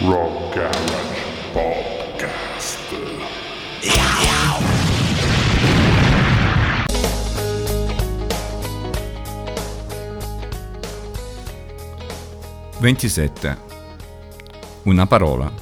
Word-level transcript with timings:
Rock 0.00 0.54
Garage 0.54 1.22
Podcast. 1.52 2.78
Ventisette. 12.78 13.58
Una 14.84 15.06
parola. 15.06 15.52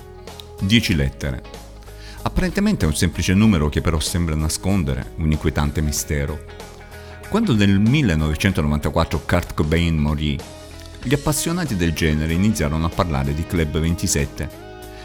Dieci 0.60 0.94
lettere. 0.94 1.42
Apparentemente 2.22 2.84
è 2.84 2.88
un 2.88 2.94
semplice 2.94 3.34
numero 3.34 3.68
che 3.68 3.80
però 3.80 3.98
sembra 3.98 4.36
nascondere 4.36 5.14
un 5.16 5.32
inquietante 5.32 5.80
mistero. 5.80 6.68
Quando 7.30 7.54
nel 7.54 7.78
1994 7.78 9.22
Kurt 9.24 9.54
Cobain 9.54 9.96
morì, 9.96 10.36
gli 11.00 11.14
appassionati 11.14 11.76
del 11.76 11.92
genere 11.92 12.32
iniziarono 12.32 12.86
a 12.86 12.88
parlare 12.88 13.32
di 13.32 13.46
Club 13.46 13.78
27 13.78 14.50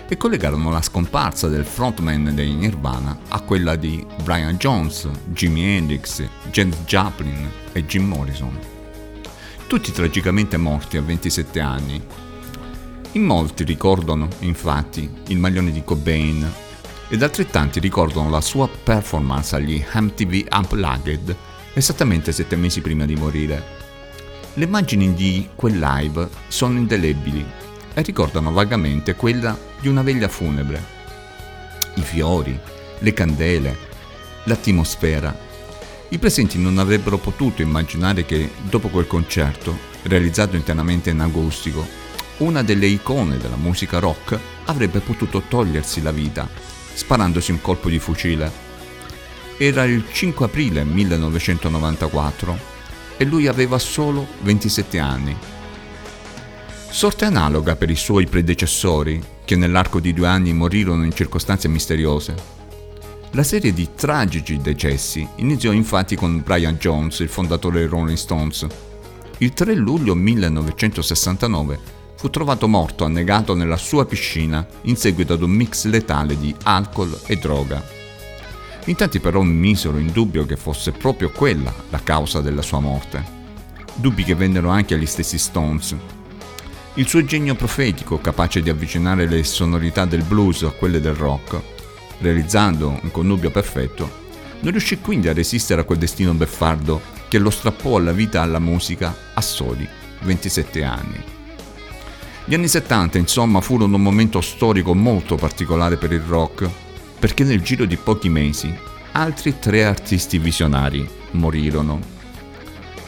e 0.07 0.17
collegarono 0.17 0.71
la 0.71 0.81
scomparsa 0.81 1.49
del 1.49 1.65
frontman 1.65 2.31
dei 2.33 2.55
Nirvana 2.55 3.15
a 3.27 3.41
quella 3.41 3.75
di 3.75 4.03
Brian 4.23 4.55
Jones, 4.55 5.07
Jimi 5.25 5.75
Hendrix, 5.75 6.27
James 6.49 6.77
Joplin 6.85 7.47
e 7.71 7.85
Jim 7.85 8.07
Morrison. 8.07 8.57
Tutti 9.67 9.91
tragicamente 9.91 10.57
morti 10.57 10.97
a 10.97 11.03
27 11.03 11.59
anni. 11.59 12.03
In 13.11 13.23
molti 13.23 13.63
ricordano, 13.63 14.29
infatti, 14.39 15.07
il 15.27 15.37
maglione 15.37 15.71
di 15.71 15.83
Cobain 15.83 16.51
ed 17.07 17.21
altrettanti 17.21 17.79
ricordano 17.79 18.31
la 18.31 18.41
sua 18.41 18.67
performance 18.67 19.55
agli 19.55 19.79
MTV 19.93 20.47
Unplugged 20.51 21.44
esattamente 21.75 22.31
sette 22.31 22.55
mesi 22.55 22.81
prima 22.81 23.05
di 23.05 23.15
morire. 23.15 23.63
Le 24.53 24.63
immagini 24.63 25.13
di 25.13 25.49
quel 25.53 25.77
live 25.77 26.27
sono 26.47 26.79
indelebili 26.79 27.45
e 27.93 28.01
ricordano 28.01 28.51
vagamente 28.51 29.15
quella 29.15 29.55
di 29.79 29.87
una 29.87 30.01
veglia 30.01 30.27
funebre. 30.27 30.83
I 31.95 32.01
fiori, 32.01 32.57
le 32.99 33.13
candele, 33.13 33.77
l'atmosfera. 34.45 35.37
I 36.09 36.17
presenti 36.17 36.57
non 36.57 36.77
avrebbero 36.77 37.17
potuto 37.17 37.61
immaginare 37.61 38.25
che 38.25 38.49
dopo 38.69 38.87
quel 38.87 39.05
concerto, 39.05 39.77
realizzato 40.03 40.55
internamente 40.55 41.09
in 41.09 41.19
acustico, 41.19 41.85
una 42.37 42.63
delle 42.63 42.87
icone 42.87 43.37
della 43.37 43.55
musica 43.57 43.99
rock 43.99 44.39
avrebbe 44.65 44.99
potuto 44.99 45.43
togliersi 45.47 46.01
la 46.01 46.11
vita 46.11 46.73
sparandosi 46.95 47.51
un 47.51 47.61
colpo 47.61 47.89
di 47.89 47.99
fucile. 47.99 48.64
Era 49.57 49.85
il 49.85 50.03
5 50.11 50.45
aprile 50.45 50.83
1994 50.83 52.57
e 53.15 53.23
lui 53.23 53.47
aveva 53.47 53.79
solo 53.79 54.27
27 54.41 54.99
anni. 54.99 55.35
Sorte 56.89 57.25
analoga 57.25 57.77
per 57.77 57.89
i 57.89 57.95
suoi 57.95 58.25
predecessori, 58.25 59.23
che 59.45 59.55
nell'arco 59.55 59.99
di 59.99 60.13
due 60.13 60.27
anni 60.27 60.53
morirono 60.53 61.05
in 61.05 61.13
circostanze 61.13 61.69
misteriose. 61.69 62.35
La 63.31 63.43
serie 63.43 63.73
di 63.73 63.89
tragici 63.95 64.57
decessi 64.57 65.25
iniziò 65.37 65.71
infatti 65.71 66.15
con 66.15 66.41
Brian 66.43 66.75
Jones, 66.75 67.19
il 67.19 67.29
fondatore 67.29 67.79
dei 67.79 67.87
Rolling 67.87 68.17
Stones. 68.17 68.67
Il 69.37 69.53
3 69.53 69.73
luglio 69.75 70.15
1969 70.15 71.79
fu 72.17 72.29
trovato 72.29 72.67
morto 72.67 73.03
annegato 73.03 73.55
nella 73.55 73.77
sua 73.77 74.05
piscina 74.05 74.65
in 74.83 74.95
seguito 74.95 75.33
ad 75.33 75.41
un 75.41 75.51
mix 75.51 75.85
letale 75.85 76.37
di 76.37 76.55
alcol 76.63 77.17
e 77.25 77.35
droga. 77.37 77.94
In 78.87 78.95
tanti 78.95 79.19
però 79.19 79.41
misero 79.41 79.97
in 79.97 80.11
dubbio 80.11 80.45
che 80.45 80.55
fosse 80.55 80.91
proprio 80.91 81.31
quella 81.31 81.73
la 81.89 82.01
causa 82.03 82.41
della 82.41 82.61
sua 82.61 82.79
morte. 82.79 83.23
Dubbi 83.95 84.23
che 84.23 84.35
vennero 84.35 84.69
anche 84.69 84.93
agli 84.93 85.07
stessi 85.07 85.39
Stones. 85.39 85.95
Il 86.93 87.07
suo 87.07 87.25
genio 87.25 87.55
profetico, 87.55 88.19
capace 88.19 88.61
di 88.61 88.69
avvicinare 88.69 89.27
le 89.27 89.43
sonorità 89.43 90.05
del 90.05 90.21
blues 90.21 90.61
a 90.63 90.69
quelle 90.69 91.01
del 91.01 91.15
rock, 91.15 91.59
realizzando 92.19 92.99
un 93.01 93.09
connubio 93.09 93.49
perfetto, 93.49 94.23
non 94.59 94.71
riuscì 94.71 94.99
quindi 94.99 95.29
a 95.29 95.33
resistere 95.33 95.81
a 95.81 95.83
quel 95.83 95.97
destino 95.97 96.33
beffardo 96.33 97.01
che 97.27 97.39
lo 97.39 97.49
strappò 97.49 97.97
alla 97.97 98.13
vita 98.13 98.39
e 98.39 98.43
alla 98.43 98.59
musica 98.59 99.15
a 99.33 99.41
soli 99.41 99.87
27 100.21 100.83
anni. 100.83 101.23
Gli 102.45 102.53
anni 102.53 102.67
70, 102.67 103.17
insomma, 103.17 103.61
furono 103.61 103.95
un 103.95 104.03
momento 104.03 104.41
storico 104.41 104.93
molto 104.93 105.35
particolare 105.35 105.97
per 105.97 106.11
il 106.11 106.21
rock, 106.21 106.69
perché 107.19 107.43
nel 107.43 107.61
giro 107.61 107.85
di 107.85 107.97
pochi 107.97 108.29
mesi 108.29 108.73
altri 109.13 109.59
tre 109.59 109.85
artisti 109.85 110.37
visionari 110.37 111.07
morirono. 111.31 112.13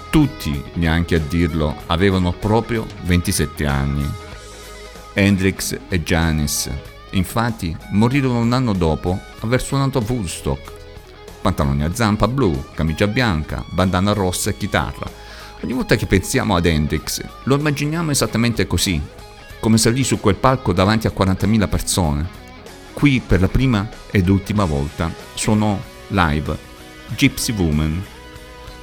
Tutti, 0.10 0.64
neanche 0.74 1.16
a 1.16 1.20
dirlo, 1.20 1.76
avevano 1.88 2.32
proprio 2.32 2.86
27 3.04 3.66
anni. 3.66 4.10
Hendrix 5.14 5.78
e 5.90 6.02
Janis, 6.04 6.70
infatti, 7.12 7.76
morirono 7.92 8.40
un 8.40 8.54
anno 8.54 8.74
dopo 8.74 9.20
aver 9.40 9.62
suonato 9.62 9.98
a 9.98 10.04
Woodstock. 10.08 10.72
Pantaloni 11.42 11.84
a 11.84 11.94
zampa 11.94 12.28
blu, 12.28 12.66
camicia 12.74 13.08
bianca, 13.08 13.64
bandana 13.70 14.14
rossa 14.14 14.50
e 14.50 14.58
chitarra. 14.58 15.10
Ogni 15.62 15.74
volta 15.74 15.96
che 15.96 16.06
pensiamo 16.06 16.56
ad 16.56 16.66
Hendrix, 16.66 17.22
lo 17.44 17.56
immaginiamo 17.56 18.12
esattamente 18.12 18.66
così, 18.68 19.02
come 19.60 19.78
salì 19.78 20.04
su 20.04 20.20
quel 20.20 20.36
palco 20.36 20.72
davanti 20.72 21.08
a 21.08 21.14
40.000 21.16 21.68
persone. 21.68 22.47
Qui 22.98 23.22
per 23.24 23.42
la 23.42 23.48
prima 23.48 23.88
ed 24.10 24.28
ultima 24.28 24.66
volta 24.66 25.14
suonò 25.36 25.80
live 26.08 26.58
Gypsy 27.16 27.54
Woman 27.54 28.04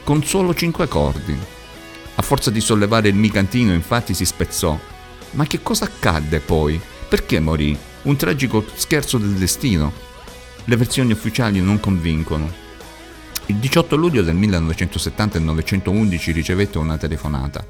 con 0.04 0.22
solo 0.22 0.54
5 0.54 0.84
accordi. 0.84 1.36
A 2.14 2.22
forza 2.22 2.52
di 2.52 2.60
sollevare 2.60 3.08
il 3.08 3.16
micantino 3.16 3.72
infatti 3.72 4.14
si 4.14 4.24
spezzò. 4.24 4.78
Ma 5.32 5.44
che 5.48 5.62
cosa 5.62 5.86
accadde 5.86 6.38
poi? 6.38 6.80
Perché 7.08 7.40
morì? 7.40 7.76
Un 8.02 8.14
tragico 8.14 8.64
scherzo 8.76 9.18
del 9.18 9.32
destino. 9.32 9.92
Le 10.62 10.76
versioni 10.76 11.10
ufficiali 11.10 11.60
non 11.60 11.80
convincono. 11.80 12.48
Il 13.46 13.56
18 13.56 13.96
luglio 13.96 14.22
del 14.22 14.36
1970 14.36 15.38
il 15.38 15.44
911 15.44 16.30
ricevette 16.30 16.78
una 16.78 16.96
telefonata. 16.98 17.66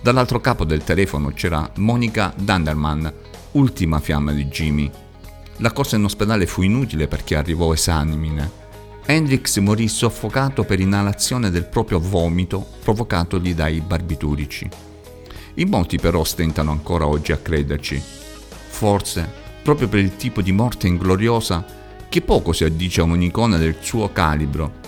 Dall'altro 0.00 0.40
capo 0.40 0.64
del 0.64 0.84
telefono 0.84 1.32
c'era 1.32 1.68
Monica 1.78 2.32
Dunderman, 2.36 3.12
ultima 3.54 3.98
fiamma 3.98 4.30
di 4.30 4.44
Jimmy. 4.44 5.10
La 5.58 5.72
corsa 5.72 5.96
in 5.96 6.04
ospedale 6.04 6.46
fu 6.46 6.62
inutile 6.62 7.06
perché 7.06 7.36
arrivò 7.36 7.72
esamine. 7.72 8.60
Hendrix 9.04 9.58
morì 9.58 9.88
soffocato 9.88 10.64
per 10.64 10.80
inalazione 10.80 11.50
del 11.50 11.66
proprio 11.66 12.00
vomito 12.00 12.64
provocatogli 12.82 13.54
dai 13.54 13.80
barbiturici. 13.80 14.68
In 15.54 15.68
molti 15.68 15.98
però 15.98 16.24
stentano 16.24 16.70
ancora 16.70 17.06
oggi 17.06 17.32
a 17.32 17.36
crederci. 17.36 18.00
Forse, 18.68 19.30
proprio 19.62 19.88
per 19.88 20.00
il 20.00 20.16
tipo 20.16 20.40
di 20.40 20.52
morte 20.52 20.86
ingloriosa 20.86 21.64
che 22.08 22.22
poco 22.22 22.52
si 22.52 22.64
addice 22.64 23.00
a 23.00 23.04
un'icona 23.04 23.56
del 23.56 23.76
suo 23.80 24.10
calibro. 24.10 24.80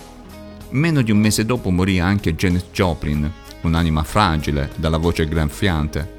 Meno 0.69 1.01
di 1.01 1.11
un 1.11 1.19
mese 1.19 1.45
dopo 1.45 1.69
morì 1.69 1.99
anche 1.99 2.35
Janet 2.35 2.71
Joplin, 2.71 3.31
un'anima 3.61 4.03
fragile, 4.03 4.71
dalla 4.75 4.97
voce 4.97 5.27
granfiante. 5.27 6.13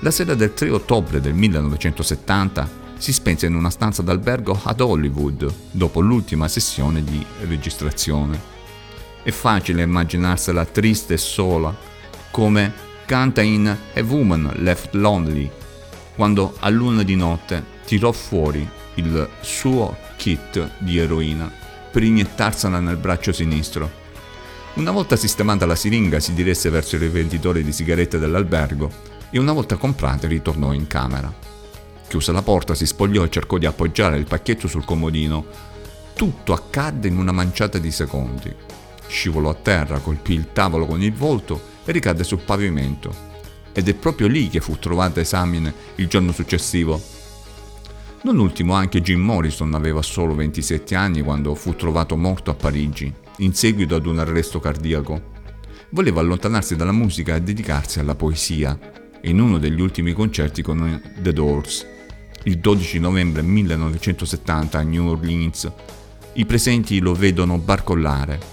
La 0.00 0.10
sera 0.10 0.34
del 0.34 0.54
3 0.54 0.70
ottobre 0.70 1.20
del 1.20 1.34
1970 1.34 2.82
si 3.04 3.12
spense 3.12 3.44
in 3.44 3.54
una 3.54 3.68
stanza 3.68 4.00
d'albergo 4.00 4.58
ad 4.62 4.80
Hollywood 4.80 5.52
dopo 5.70 6.00
l'ultima 6.00 6.48
sessione 6.48 7.04
di 7.04 7.22
registrazione. 7.46 8.40
È 9.22 9.30
facile 9.30 9.82
immaginarsela 9.82 10.64
triste 10.64 11.12
e 11.12 11.18
sola, 11.18 11.76
come 12.30 12.72
canta 13.04 13.42
in 13.42 13.66
A 13.66 14.02
Woman 14.02 14.50
Left 14.54 14.94
Lonely, 14.94 15.50
quando 16.14 16.56
a 16.60 16.70
luna 16.70 17.02
di 17.02 17.14
notte 17.14 17.62
tirò 17.84 18.10
fuori 18.10 18.66
il 18.94 19.28
suo 19.42 19.94
kit 20.16 20.70
di 20.78 20.96
eroina 20.96 21.52
per 21.92 22.02
iniettarsela 22.02 22.80
nel 22.80 22.96
braccio 22.96 23.32
sinistro. 23.32 24.02
Una 24.76 24.92
volta 24.92 25.16
sistemata 25.16 25.66
la 25.66 25.76
siringa 25.76 26.20
si 26.20 26.32
diresse 26.32 26.70
verso 26.70 26.94
il 26.94 27.02
rivenditore 27.02 27.62
di 27.62 27.70
sigarette 27.70 28.18
dell'albergo 28.18 28.90
e 29.28 29.38
una 29.38 29.52
volta 29.52 29.76
comprate 29.76 30.26
ritornò 30.26 30.72
in 30.72 30.86
camera. 30.86 31.52
Chiuse 32.08 32.32
la 32.32 32.42
porta, 32.42 32.74
si 32.74 32.86
spogliò 32.86 33.24
e 33.24 33.30
cercò 33.30 33.58
di 33.58 33.66
appoggiare 33.66 34.16
il 34.16 34.26
pacchetto 34.26 34.68
sul 34.68 34.84
comodino. 34.84 35.44
Tutto 36.14 36.52
accadde 36.52 37.08
in 37.08 37.18
una 37.18 37.32
manciata 37.32 37.78
di 37.78 37.90
secondi. 37.90 38.54
Scivolò 39.06 39.50
a 39.50 39.54
terra, 39.54 39.98
colpì 39.98 40.34
il 40.34 40.52
tavolo 40.52 40.86
con 40.86 41.02
il 41.02 41.12
volto 41.12 41.72
e 41.84 41.92
ricadde 41.92 42.22
sul 42.22 42.38
pavimento. 42.38 43.32
Ed 43.72 43.88
è 43.88 43.94
proprio 43.94 44.28
lì 44.28 44.48
che 44.48 44.60
fu 44.60 44.78
trovata 44.78 45.20
esamine 45.20 45.74
il 45.96 46.06
giorno 46.06 46.30
successivo. 46.30 47.02
Non 48.22 48.38
ultimo 48.38 48.74
anche 48.74 49.02
Jim 49.02 49.20
Morrison 49.20 49.74
aveva 49.74 50.00
solo 50.00 50.34
27 50.34 50.94
anni 50.94 51.20
quando 51.20 51.54
fu 51.54 51.74
trovato 51.74 52.16
morto 52.16 52.50
a 52.50 52.54
Parigi, 52.54 53.12
in 53.38 53.54
seguito 53.54 53.96
ad 53.96 54.06
un 54.06 54.18
arresto 54.18 54.60
cardiaco. 54.60 55.32
Voleva 55.90 56.20
allontanarsi 56.20 56.76
dalla 56.76 56.92
musica 56.92 57.34
e 57.34 57.42
dedicarsi 57.42 57.98
alla 57.98 58.14
poesia, 58.14 58.78
in 59.22 59.40
uno 59.40 59.58
degli 59.58 59.80
ultimi 59.80 60.12
concerti 60.12 60.62
con 60.62 61.02
The 61.18 61.32
Doors 61.32 61.92
il 62.44 62.58
12 62.58 62.98
novembre 62.98 63.42
1970 63.42 64.78
a 64.78 64.82
New 64.82 65.08
Orleans. 65.08 65.70
I 66.34 66.44
presenti 66.44 66.98
lo 66.98 67.14
vedono 67.14 67.58
barcollare. 67.58 68.52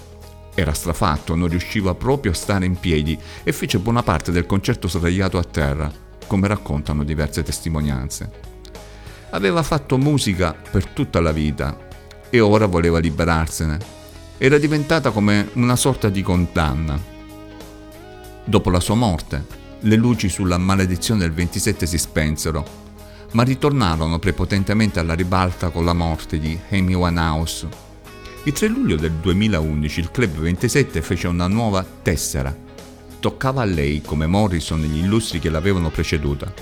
Era 0.54 0.72
strafatto, 0.72 1.34
non 1.34 1.48
riusciva 1.48 1.94
proprio 1.94 2.32
a 2.32 2.34
stare 2.34 2.64
in 2.64 2.78
piedi 2.78 3.18
e 3.42 3.52
fece 3.52 3.78
buona 3.78 4.02
parte 4.02 4.30
del 4.32 4.46
concerto 4.46 4.88
sdraiato 4.88 5.36
a 5.36 5.44
terra, 5.44 5.92
come 6.26 6.48
raccontano 6.48 7.04
diverse 7.04 7.42
testimonianze. 7.42 8.30
Aveva 9.30 9.62
fatto 9.62 9.98
musica 9.98 10.54
per 10.54 10.86
tutta 10.86 11.20
la 11.20 11.32
vita 11.32 11.88
e 12.30 12.40
ora 12.40 12.66
voleva 12.66 12.98
liberarsene. 12.98 13.78
Era 14.38 14.58
diventata 14.58 15.10
come 15.10 15.50
una 15.54 15.76
sorta 15.76 16.08
di 16.08 16.22
condanna. 16.22 16.98
Dopo 18.44 18.70
la 18.70 18.80
sua 18.80 18.94
morte, 18.94 19.44
le 19.80 19.96
luci 19.96 20.28
sulla 20.28 20.58
maledizione 20.58 21.20
del 21.20 21.32
27 21.32 21.86
si 21.86 21.98
spensero, 21.98 22.81
ma 23.32 23.42
ritornarono 23.42 24.18
prepotentemente 24.18 24.98
alla 24.98 25.14
ribalta 25.14 25.70
con 25.70 25.84
la 25.84 25.92
morte 25.92 26.38
di 26.38 26.58
Amy 26.70 26.94
Winehouse. 26.94 27.68
Il 28.44 28.52
3 28.52 28.68
luglio 28.68 28.96
del 28.96 29.12
2011 29.12 30.00
il 30.00 30.10
Club 30.10 30.38
27 30.38 31.02
fece 31.02 31.28
una 31.28 31.46
nuova 31.46 31.84
tessera. 32.02 32.54
Toccava 33.20 33.62
a 33.62 33.66
lei 33.66 34.02
come 34.02 34.26
Morrison 34.26 34.82
e 34.82 34.86
gli 34.86 35.04
illustri 35.04 35.38
che 35.38 35.50
l'avevano 35.50 35.90
preceduta. 35.90 36.52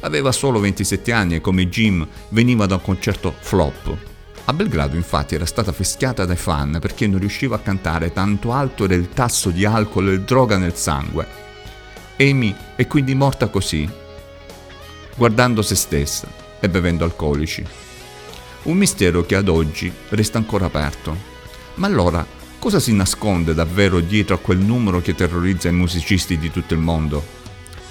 Aveva 0.00 0.32
solo 0.32 0.60
27 0.60 1.12
anni 1.12 1.36
e 1.36 1.40
come 1.40 1.68
Jim 1.68 2.06
veniva 2.28 2.66
da 2.66 2.74
un 2.74 2.82
concerto 2.82 3.34
flop, 3.38 3.96
a 4.48 4.52
Belgrado 4.52 4.94
infatti 4.94 5.34
era 5.34 5.44
stata 5.44 5.72
fischiata 5.72 6.24
dai 6.24 6.36
fan 6.36 6.78
perché 6.80 7.08
non 7.08 7.18
riusciva 7.18 7.56
a 7.56 7.60
cantare 7.60 8.12
tanto 8.12 8.52
alto 8.52 8.84
era 8.84 8.94
il 8.94 9.08
tasso 9.08 9.50
di 9.50 9.64
alcol 9.64 10.10
e 10.10 10.20
droga 10.20 10.56
nel 10.56 10.76
sangue. 10.76 11.26
Amy 12.18 12.54
è 12.76 12.86
quindi 12.86 13.16
morta 13.16 13.48
così, 13.48 13.90
guardando 15.16 15.62
se 15.62 15.74
stessa 15.74 16.28
e 16.60 16.68
bevendo 16.68 17.04
alcolici. 17.04 17.64
Un 18.64 18.76
mistero 18.76 19.24
che 19.24 19.34
ad 19.34 19.48
oggi 19.48 19.92
resta 20.10 20.38
ancora 20.38 20.66
aperto. 20.66 21.16
Ma 21.74 21.86
allora, 21.86 22.24
cosa 22.58 22.78
si 22.78 22.92
nasconde 22.92 23.54
davvero 23.54 24.00
dietro 24.00 24.34
a 24.34 24.38
quel 24.38 24.58
numero 24.58 25.00
che 25.00 25.14
terrorizza 25.14 25.68
i 25.68 25.72
musicisti 25.72 26.38
di 26.38 26.50
tutto 26.50 26.74
il 26.74 26.80
mondo? 26.80 27.24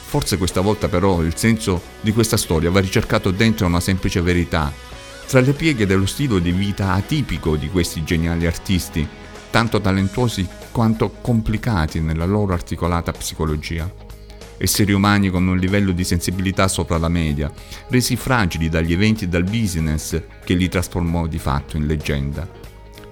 Forse 0.06 0.38
questa 0.38 0.62
volta 0.62 0.88
però 0.88 1.22
il 1.22 1.36
senso 1.36 1.82
di 2.00 2.14
questa 2.14 2.38
storia 2.38 2.72
va 2.72 2.80
ricercato 2.80 3.32
dentro 3.32 3.66
una 3.66 3.80
semplice 3.80 4.22
verità 4.22 4.72
tra 5.28 5.40
le 5.40 5.54
pieghe 5.54 5.86
dello 5.86 6.06
stile 6.06 6.40
di 6.40 6.52
vita 6.52 6.92
atipico 6.94 7.56
di 7.56 7.70
questi 7.70 8.04
geniali 8.04 8.46
artisti, 8.46 9.06
tanto 9.50 9.82
talentuosi 9.82 10.48
quanto 10.72 11.10
complicati 11.22 12.00
nella 12.00 12.26
loro 12.26 12.54
articolata 12.54 13.12
psicologia. 13.12 14.05
Esseri 14.58 14.94
umani 14.94 15.30
con 15.30 15.48
un 15.48 15.58
livello 15.58 15.92
di 15.92 16.06
sensibilità 16.06 16.68
sopra 16.68 16.98
la 16.98 17.10
media, 17.10 17.52
resi 17.90 18.16
fragili 18.16 18.70
dagli 18.70 18.94
eventi 18.94 19.26
e 19.26 19.28
dal 19.28 19.44
business 19.44 20.22
che 20.44 20.54
li 20.54 20.70
trasformò 20.70 21.28
di 21.28 21.40
fatto 21.40 21.76
in 21.76 21.86
leggenda. 21.86 22.48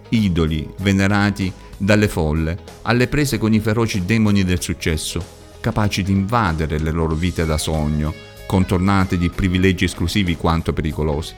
Idoli 0.09 0.69
venerati 0.79 1.51
dalle 1.77 2.07
folle, 2.07 2.57
alle 2.83 3.07
prese 3.07 3.37
con 3.37 3.53
i 3.53 3.59
feroci 3.59 4.05
demoni 4.05 4.43
del 4.43 4.61
successo, 4.61 5.41
capaci 5.59 6.01
di 6.01 6.11
invadere 6.11 6.79
le 6.79 6.91
loro 6.91 7.13
vite 7.13 7.45
da 7.45 7.57
sogno, 7.57 8.13
contornate 8.45 9.17
di 9.17 9.29
privilegi 9.29 9.85
esclusivi 9.85 10.37
quanto 10.37 10.71
pericolosi. 10.71 11.33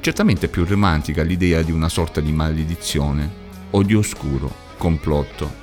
Certamente 0.00 0.48
più 0.48 0.64
romantica 0.64 1.22
l'idea 1.22 1.62
di 1.62 1.72
una 1.72 1.88
sorta 1.88 2.20
di 2.20 2.32
maledizione 2.32 3.30
o 3.70 3.82
di 3.82 3.94
oscuro 3.94 4.52
complotto. 4.76 5.58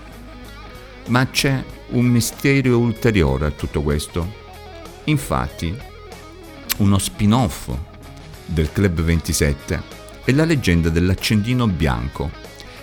Ma 1.08 1.28
c'è 1.30 1.64
un 1.90 2.06
mistero 2.06 2.78
ulteriore 2.78 3.48
a 3.48 3.52
tutto 3.52 3.82
questo. 3.82 4.46
Infatti, 5.06 5.76
uno 6.78 6.98
spin-off 6.98 7.70
del 8.46 8.72
Club 8.72 9.02
27 9.02 9.82
è 10.24 10.32
la 10.32 10.46
leggenda 10.46 10.90
dell'accendino 10.90 11.68
bianco. 11.68 12.32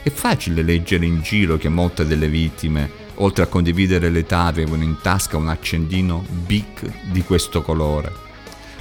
È 0.03 0.11
facile 0.11 0.62
leggere 0.62 1.06
in 1.06 1.21
giro 1.23 1.56
che 1.56 1.69
molte 1.69 2.06
delle 2.06 2.29
vittime, 2.29 2.91
oltre 3.17 3.45
a 3.45 3.49
condividere 3.49 4.11
l'età, 4.11 4.45
avevano 4.45 4.83
in 4.83 4.99
tasca 5.01 5.37
un 5.37 5.49
accendino 5.49 6.25
big 6.47 7.11
di 7.11 7.23
questo 7.23 7.62
colore 7.62 8.25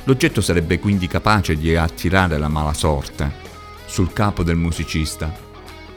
L'oggetto 0.05 0.41
sarebbe 0.41 0.79
quindi 0.79 1.07
capace 1.07 1.55
di 1.55 1.75
attirare 1.75 2.37
la 2.37 2.49
mala 2.49 2.73
sorte 2.73 3.31
sul 3.85 4.11
capo 4.11 4.43
del 4.43 4.57
musicista. 4.57 5.52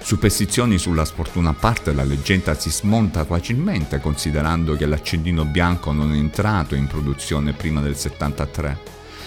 Superstizioni 0.06 0.78
sulla 0.78 1.04
sfortuna 1.04 1.50
a 1.50 1.52
parte, 1.52 1.92
la 1.92 2.04
leggenda 2.04 2.54
si 2.54 2.70
smonta 2.70 3.24
facilmente 3.24 3.98
considerando 3.98 4.76
che 4.76 4.86
l'accendino 4.86 5.44
bianco 5.44 5.90
non 5.90 6.12
è 6.12 6.16
entrato 6.16 6.76
in 6.76 6.86
produzione 6.86 7.54
prima 7.54 7.80
del 7.80 7.96
73, 7.96 8.78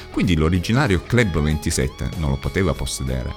quindi 0.10 0.38
l'originario 0.38 1.04
Club 1.06 1.42
27 1.42 2.12
non 2.20 2.30
lo 2.30 2.38
poteva 2.38 2.72
possedere. 2.74 3.36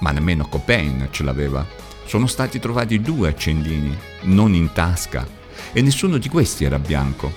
Ma 0.00 0.10
nemmeno 0.10 0.48
Cobain 0.48 1.06
ce 1.12 1.22
l'aveva. 1.22 1.64
Sono 2.04 2.26
stati 2.26 2.58
trovati 2.58 3.00
due 3.00 3.28
accendini, 3.28 3.96
non 4.22 4.52
in 4.52 4.72
tasca, 4.72 5.24
e 5.72 5.80
nessuno 5.82 6.18
di 6.18 6.28
questi 6.28 6.64
era 6.64 6.80
bianco. 6.80 7.32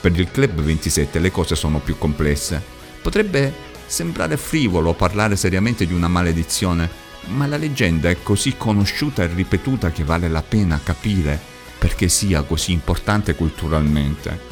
Per 0.00 0.18
il 0.18 0.28
Club 0.28 0.60
27 0.60 1.20
le 1.20 1.30
cose 1.30 1.54
sono 1.54 1.78
più 1.78 1.96
complesse. 1.96 2.60
Potrebbe 3.00 3.54
sembrare 3.86 4.36
frivolo 4.36 4.92
parlare 4.94 5.36
seriamente 5.36 5.86
di 5.86 5.92
una 5.92 6.08
maledizione, 6.08 7.09
ma 7.26 7.46
la 7.46 7.56
leggenda 7.56 8.08
è 8.08 8.22
così 8.22 8.56
conosciuta 8.56 9.22
e 9.22 9.28
ripetuta 9.28 9.90
che 9.90 10.04
vale 10.04 10.28
la 10.28 10.42
pena 10.42 10.80
capire 10.82 11.38
perché 11.78 12.08
sia 12.08 12.42
così 12.42 12.72
importante 12.72 13.34
culturalmente. 13.34 14.48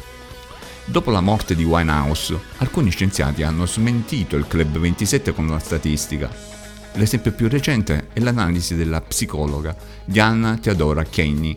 Dopo 0.85 1.11
la 1.11 1.21
morte 1.21 1.53
di 1.53 1.63
Winehouse, 1.63 2.39
alcuni 2.57 2.89
scienziati 2.89 3.43
hanno 3.43 3.67
smentito 3.67 4.35
il 4.35 4.47
Club 4.47 4.79
27 4.79 5.33
con 5.33 5.47
una 5.47 5.59
statistica. 5.59 6.29
L'esempio 6.93 7.31
più 7.31 7.47
recente 7.47 8.07
è 8.11 8.19
l'analisi 8.19 8.75
della 8.75 8.99
psicologa 8.99 9.75
Diana 10.03 10.57
Teodora 10.57 11.03
Kenney, 11.03 11.55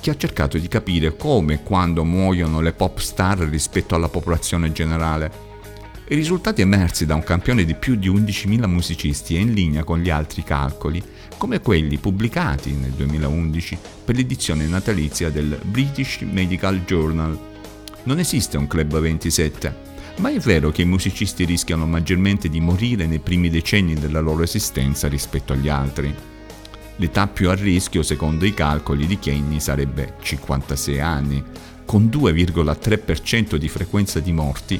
che 0.00 0.10
ha 0.10 0.16
cercato 0.16 0.58
di 0.58 0.66
capire 0.66 1.16
come 1.16 1.54
e 1.54 1.62
quando 1.62 2.02
muoiono 2.02 2.60
le 2.60 2.72
pop 2.72 2.98
star 2.98 3.38
rispetto 3.38 3.94
alla 3.94 4.08
popolazione 4.08 4.72
generale. 4.72 5.51
I 6.12 6.14
risultati 6.14 6.60
emersi 6.60 7.06
da 7.06 7.14
un 7.14 7.22
campione 7.22 7.64
di 7.64 7.72
più 7.72 7.94
di 7.94 8.10
11.000 8.10 8.66
musicisti 8.66 9.34
è 9.34 9.38
in 9.38 9.54
linea 9.54 9.82
con 9.82 9.98
gli 9.98 10.10
altri 10.10 10.44
calcoli, 10.44 11.02
come 11.38 11.60
quelli 11.60 11.96
pubblicati 11.96 12.72
nel 12.72 12.90
2011 12.90 13.78
per 14.04 14.16
l'edizione 14.16 14.66
natalizia 14.66 15.30
del 15.30 15.58
British 15.64 16.18
Medical 16.20 16.84
Journal. 16.84 17.38
Non 18.02 18.18
esiste 18.18 18.58
un 18.58 18.66
Club 18.66 19.00
27, 19.00 19.74
ma 20.18 20.28
è 20.28 20.38
vero 20.38 20.70
che 20.70 20.82
i 20.82 20.84
musicisti 20.84 21.46
rischiano 21.46 21.86
maggiormente 21.86 22.50
di 22.50 22.60
morire 22.60 23.06
nei 23.06 23.20
primi 23.20 23.48
decenni 23.48 23.94
della 23.94 24.20
loro 24.20 24.42
esistenza 24.42 25.08
rispetto 25.08 25.54
agli 25.54 25.70
altri. 25.70 26.14
L'età 26.96 27.26
più 27.26 27.48
a 27.48 27.54
rischio, 27.54 28.02
secondo 28.02 28.44
i 28.44 28.52
calcoli 28.52 29.06
di 29.06 29.18
Kenny, 29.18 29.60
sarebbe 29.60 30.16
56 30.20 31.00
anni, 31.00 31.42
con 31.86 32.10
2,3% 32.12 33.56
di 33.56 33.68
frequenza 33.68 34.20
di 34.20 34.32
morti 34.32 34.78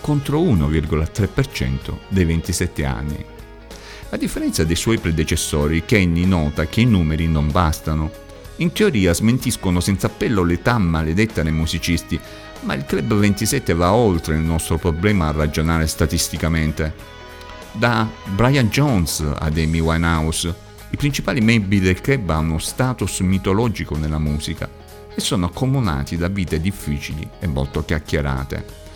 contro 0.00 0.40
1,3% 0.40 1.98
dei 2.08 2.24
27 2.24 2.84
anni. 2.84 3.24
A 4.10 4.16
differenza 4.16 4.64
dei 4.64 4.76
suoi 4.76 4.98
predecessori, 4.98 5.84
Kenny 5.84 6.24
nota 6.24 6.66
che 6.66 6.80
i 6.80 6.86
numeri 6.86 7.28
non 7.28 7.50
bastano. 7.50 8.10
In 8.56 8.72
teoria 8.72 9.12
smentiscono 9.12 9.80
senza 9.80 10.06
appello 10.06 10.42
l'età 10.42 10.78
maledetta 10.78 11.42
dei 11.42 11.52
musicisti, 11.52 12.18
ma 12.62 12.74
il 12.74 12.84
Club 12.86 13.14
27 13.14 13.74
va 13.74 13.92
oltre 13.92 14.34
il 14.34 14.40
nostro 14.40 14.78
problema 14.78 15.28
a 15.28 15.32
ragionare 15.32 15.86
statisticamente. 15.86 16.94
Da 17.72 18.08
Brian 18.34 18.68
Jones 18.68 19.20
ad 19.20 19.58
Amy 19.58 19.80
Winehouse, 19.80 20.66
i 20.90 20.96
principali 20.96 21.40
membri 21.40 21.80
del 21.80 22.00
club 22.00 22.30
hanno 22.30 22.52
uno 22.52 22.58
status 22.58 23.20
mitologico 23.20 23.96
nella 23.96 24.18
musica 24.18 24.68
e 25.14 25.20
sono 25.20 25.46
accomunati 25.46 26.16
da 26.16 26.28
vite 26.28 26.60
difficili 26.60 27.28
e 27.38 27.46
molto 27.46 27.84
chiacchierate. 27.84 28.87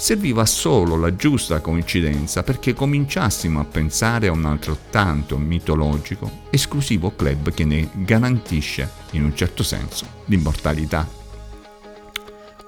Serviva 0.00 0.46
solo 0.46 0.96
la 0.96 1.16
giusta 1.16 1.60
coincidenza 1.60 2.44
perché 2.44 2.72
cominciassimo 2.72 3.58
a 3.58 3.64
pensare 3.64 4.28
a 4.28 4.32
un 4.32 4.44
altrettanto 4.44 5.36
mitologico, 5.38 6.44
esclusivo 6.50 7.16
club 7.16 7.52
che 7.52 7.64
ne 7.64 7.90
garantisce, 7.94 8.88
in 9.10 9.24
un 9.24 9.34
certo 9.34 9.64
senso, 9.64 10.06
l'immortalità. 10.26 11.04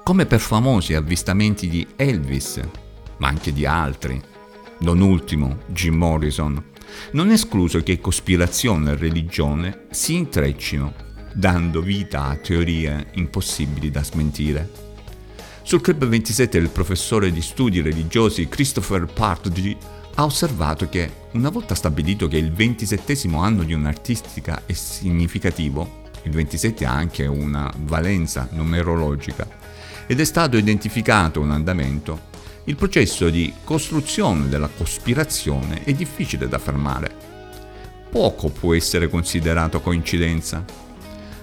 Come 0.03 0.25
per 0.25 0.41
famosi 0.41 0.93
avvistamenti 0.93 1.69
di 1.69 1.87
Elvis, 1.95 2.59
ma 3.19 3.29
anche 3.29 3.53
di 3.53 3.65
altri, 3.65 4.21
non 4.79 4.99
ultimo 4.99 5.59
Jim 5.67 5.95
Morrison, 5.95 6.61
non 7.11 7.29
è 7.29 7.33
escluso 7.33 7.81
che 7.81 8.01
cospirazione 8.01 8.91
e 8.91 8.97
religione 8.97 9.85
si 9.91 10.15
intreccino, 10.15 10.93
dando 11.33 11.79
vita 11.79 12.25
a 12.25 12.35
teorie 12.35 13.07
impossibili 13.13 13.89
da 13.89 14.03
smentire. 14.03 14.90
Sul 15.63 15.79
Club 15.79 16.05
27 16.05 16.57
il 16.57 16.69
professore 16.69 17.31
di 17.31 17.41
studi 17.41 17.81
religiosi 17.81 18.47
Christopher 18.49 19.05
Partridge 19.05 19.77
ha 20.15 20.25
osservato 20.25 20.89
che, 20.89 21.09
una 21.33 21.49
volta 21.49 21.75
stabilito 21.75 22.27
che 22.27 22.37
il 22.37 22.51
27 22.51 23.17
anno 23.33 23.63
di 23.63 23.73
un'artistica 23.73 24.63
è 24.65 24.73
significativo, 24.73 26.01
il 26.23 26.31
27 26.31 26.85
ha 26.85 26.91
anche 26.91 27.25
una 27.25 27.71
valenza 27.83 28.49
numerologica, 28.51 29.47
ed 30.07 30.19
è 30.19 30.23
stato 30.25 30.57
identificato 30.57 31.39
un 31.39 31.51
andamento, 31.51 32.29
il 32.65 32.75
processo 32.75 33.29
di 33.29 33.53
costruzione 33.63 34.49
della 34.49 34.67
cospirazione 34.67 35.83
è 35.83 35.93
difficile 35.93 36.47
da 36.47 36.57
fermare. 36.57 37.15
poco 38.09 38.49
può 38.49 38.73
essere 38.73 39.07
considerato 39.07 39.79
coincidenza. 39.79 40.65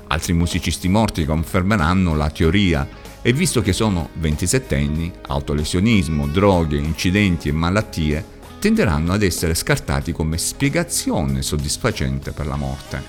Altri 0.08 0.32
musicisti 0.34 0.88
morti 0.88 1.24
confermeranno 1.24 2.14
la 2.14 2.30
teoria 2.30 2.86
e 3.28 3.32
visto 3.34 3.60
che 3.60 3.74
sono 3.74 4.08
27 4.14 4.74
anni, 4.74 5.12
autolesionismo, 5.26 6.26
droghe, 6.28 6.78
incidenti 6.78 7.50
e 7.50 7.52
malattie 7.52 8.24
tenderanno 8.58 9.12
ad 9.12 9.22
essere 9.22 9.54
scartati 9.54 10.12
come 10.12 10.38
spiegazione 10.38 11.42
soddisfacente 11.42 12.32
per 12.32 12.46
la 12.46 12.56
morte. 12.56 13.02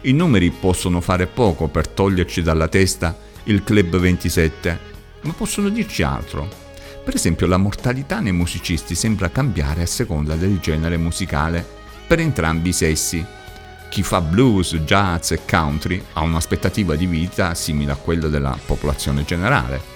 I 0.00 0.12
numeri 0.12 0.50
possono 0.52 1.02
fare 1.02 1.26
poco 1.26 1.68
per 1.68 1.86
toglierci 1.86 2.40
dalla 2.40 2.66
testa 2.68 3.14
il 3.42 3.62
Club 3.62 3.98
27, 3.98 4.78
ma 5.20 5.34
possono 5.34 5.68
dirci 5.68 6.02
altro. 6.02 6.48
Per 7.04 7.14
esempio 7.14 7.46
la 7.46 7.58
mortalità 7.58 8.20
nei 8.20 8.32
musicisti 8.32 8.94
sembra 8.94 9.28
cambiare 9.28 9.82
a 9.82 9.86
seconda 9.86 10.34
del 10.34 10.60
genere 10.60 10.96
musicale 10.96 11.62
per 12.06 12.20
entrambi 12.20 12.70
i 12.70 12.72
sessi. 12.72 13.22
Chi 13.90 14.02
fa 14.02 14.20
blues, 14.20 14.74
jazz 14.78 15.30
e 15.30 15.40
country 15.48 16.02
ha 16.14 16.22
un'aspettativa 16.22 16.96
di 16.96 17.06
vita 17.06 17.54
simile 17.54 17.92
a 17.92 17.96
quella 17.96 18.28
della 18.28 18.58
popolazione 18.66 19.24
generale. 19.24 19.92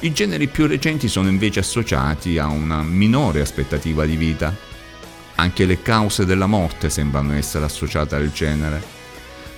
I 0.00 0.12
generi 0.12 0.46
più 0.48 0.66
recenti 0.66 1.08
sono 1.08 1.28
invece 1.28 1.60
associati 1.60 2.38
a 2.38 2.46
una 2.46 2.82
minore 2.82 3.40
aspettativa 3.40 4.04
di 4.04 4.16
vita. 4.16 4.54
Anche 5.36 5.64
le 5.64 5.82
cause 5.82 6.24
della 6.24 6.46
morte 6.46 6.90
sembrano 6.90 7.34
essere 7.34 7.64
associate 7.64 8.14
al 8.14 8.30
genere. 8.30 8.82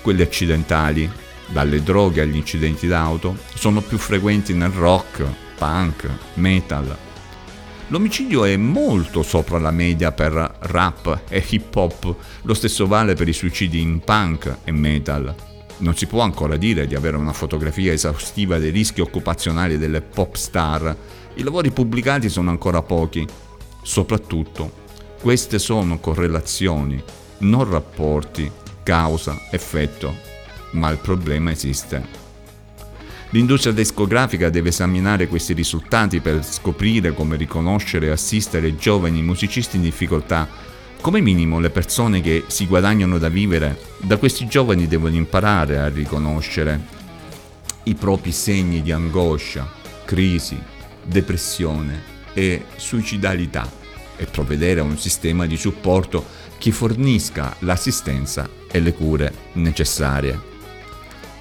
Quelle 0.01 0.23
accidentali, 0.23 1.11
dalle 1.47 1.83
droghe 1.83 2.21
agli 2.21 2.37
incidenti 2.37 2.87
d'auto, 2.87 3.37
sono 3.53 3.81
più 3.81 3.97
frequenti 3.97 4.53
nel 4.53 4.71
rock, 4.71 5.23
punk, 5.57 6.09
metal, 6.35 6.97
L'omicidio 7.91 8.45
è 8.45 8.55
molto 8.55 9.21
sopra 9.21 9.59
la 9.59 9.69
media 9.69 10.13
per 10.13 10.31
rap 10.59 11.23
e 11.27 11.43
hip 11.45 11.75
hop, 11.75 12.15
lo 12.43 12.53
stesso 12.53 12.87
vale 12.87 13.15
per 13.15 13.27
i 13.27 13.33
suicidi 13.33 13.81
in 13.81 13.99
punk 13.99 14.59
e 14.63 14.71
metal. 14.71 15.35
Non 15.79 15.93
si 15.97 16.05
può 16.05 16.21
ancora 16.21 16.55
dire 16.55 16.87
di 16.87 16.95
avere 16.95 17.17
una 17.17 17.33
fotografia 17.33 17.91
esaustiva 17.91 18.59
dei 18.59 18.71
rischi 18.71 19.01
occupazionali 19.01 19.77
delle 19.77 19.99
pop 19.99 20.35
star. 20.35 20.95
I 21.33 21.43
lavori 21.43 21.71
pubblicati 21.71 22.29
sono 22.29 22.49
ancora 22.49 22.81
pochi. 22.81 23.27
Soprattutto, 23.81 24.71
queste 25.19 25.59
sono 25.59 25.99
correlazioni, 25.99 27.03
non 27.39 27.69
rapporti, 27.69 28.49
causa-effetto, 28.83 30.15
ma 30.71 30.89
il 30.91 30.97
problema 30.97 31.51
esiste. 31.51 32.20
L'industria 33.33 33.71
discografica 33.71 34.49
deve 34.49 34.69
esaminare 34.69 35.27
questi 35.27 35.53
risultati 35.53 36.19
per 36.19 36.43
scoprire 36.43 37.13
come 37.13 37.37
riconoscere 37.37 38.07
e 38.07 38.11
assistere 38.11 38.75
giovani 38.75 39.21
musicisti 39.21 39.77
in 39.77 39.83
difficoltà. 39.83 40.49
Come 40.99 41.21
minimo 41.21 41.61
le 41.61 41.69
persone 41.69 42.19
che 42.19 42.43
si 42.47 42.67
guadagnano 42.67 43.17
da 43.17 43.29
vivere, 43.29 43.79
da 43.99 44.17
questi 44.17 44.47
giovani 44.47 44.85
devono 44.85 45.15
imparare 45.15 45.77
a 45.77 45.87
riconoscere 45.87 46.99
i 47.83 47.95
propri 47.95 48.33
segni 48.33 48.81
di 48.81 48.91
angoscia, 48.91 49.71
crisi, 50.03 50.61
depressione 51.01 52.03
e 52.33 52.65
suicidalità 52.75 53.65
e 54.17 54.25
provvedere 54.25 54.81
a 54.81 54.83
un 54.83 54.97
sistema 54.97 55.45
di 55.45 55.55
supporto 55.55 56.25
che 56.57 56.71
fornisca 56.71 57.55
l'assistenza 57.59 58.49
e 58.69 58.81
le 58.81 58.93
cure 58.93 59.33
necessarie. 59.53 60.37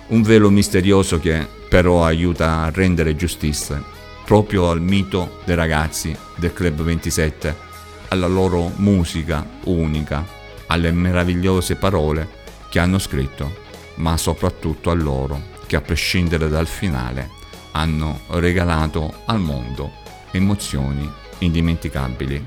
Un 0.07 0.23
velo 0.23 0.51
misterioso 0.51 1.19
che 1.19 1.59
però 1.71 2.05
aiuta 2.05 2.63
a 2.63 2.71
rendere 2.71 3.15
giustizia 3.15 3.81
proprio 4.25 4.71
al 4.71 4.81
mito 4.81 5.39
dei 5.45 5.55
ragazzi 5.55 6.17
del 6.37 6.53
Club 6.53 6.83
27, 6.83 7.57
alla 8.09 8.27
loro 8.27 8.73
musica 8.77 9.45
unica, 9.65 10.27
alle 10.67 10.91
meravigliose 10.91 11.77
parole 11.77 12.29
che 12.69 12.81
hanno 12.81 12.99
scritto, 12.99 13.53
ma 13.97 14.17
soprattutto 14.17 14.91
a 14.91 14.95
loro 14.95 15.41
che 15.67 15.77
a 15.77 15.81
prescindere 15.81 16.49
dal 16.49 16.67
finale 16.67 17.29
hanno 17.73 18.21
regalato 18.31 19.23
al 19.27 19.39
mondo 19.39 19.91
emozioni 20.33 21.09
indimenticabili. 21.39 22.47